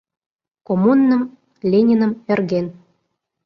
[0.67, 1.21] Коммуным,
[1.71, 2.67] Лениным ӧрген.